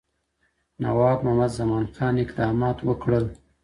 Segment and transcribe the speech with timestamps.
[0.83, 3.25] نواب محمد زمانخان اقدامات وکړل.